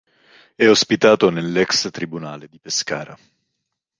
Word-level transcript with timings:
È 0.55 0.67
ospitato 0.67 1.29
nell'ex-tribunale 1.29 2.47
di 2.47 2.59
Pescara. 2.59 3.15